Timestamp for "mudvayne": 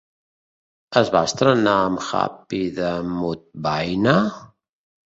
3.15-4.21